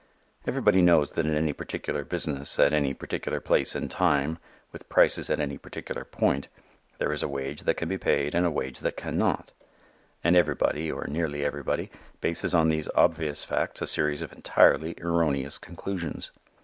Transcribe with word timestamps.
Everybody 0.47 0.81
knows 0.81 1.11
that 1.11 1.27
in 1.27 1.35
any 1.35 1.53
particular 1.53 2.03
business 2.03 2.57
at 2.57 2.73
any 2.73 2.91
particular 2.91 3.39
place 3.39 3.75
and 3.75 3.91
time 3.91 4.39
with 4.71 4.89
prices 4.89 5.29
at 5.29 5.39
any 5.39 5.59
particular 5.59 6.03
point, 6.03 6.47
there 6.97 7.11
is 7.13 7.21
a 7.21 7.27
wage 7.27 7.61
that 7.61 7.75
can 7.77 7.87
be 7.87 7.99
paid 7.99 8.33
and 8.33 8.43
a 8.43 8.49
wage 8.49 8.79
that 8.79 8.97
can 8.97 9.15
not. 9.19 9.51
And 10.23 10.35
everybody, 10.35 10.91
or 10.91 11.05
nearly 11.07 11.45
everybody, 11.45 11.91
bases 12.19 12.55
on 12.55 12.69
these 12.69 12.89
obvious 12.95 13.45
facts 13.45 13.79
a 13.83 13.85
series 13.85 14.23
of 14.23 14.33
entirely 14.33 14.95
erroneous 14.99 15.59
conclusions. 15.59 16.31